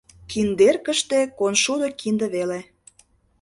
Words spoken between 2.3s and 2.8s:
веле...